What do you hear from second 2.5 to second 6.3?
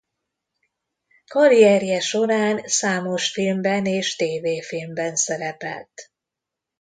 számos filmben és tévéfilmben szerepelt.